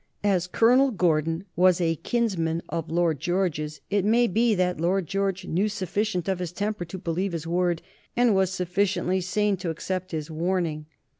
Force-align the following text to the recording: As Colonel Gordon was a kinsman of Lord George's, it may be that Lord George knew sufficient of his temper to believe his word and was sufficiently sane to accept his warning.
As 0.23 0.47
Colonel 0.47 0.89
Gordon 0.89 1.45
was 1.55 1.79
a 1.79 1.95
kinsman 1.97 2.63
of 2.69 2.89
Lord 2.89 3.19
George's, 3.19 3.81
it 3.91 4.03
may 4.03 4.25
be 4.25 4.55
that 4.55 4.81
Lord 4.81 5.05
George 5.05 5.45
knew 5.45 5.69
sufficient 5.69 6.27
of 6.27 6.39
his 6.39 6.51
temper 6.51 6.85
to 6.85 6.97
believe 6.97 7.33
his 7.33 7.45
word 7.45 7.83
and 8.17 8.33
was 8.33 8.49
sufficiently 8.51 9.21
sane 9.21 9.57
to 9.57 9.69
accept 9.69 10.09
his 10.09 10.31
warning. 10.31 10.87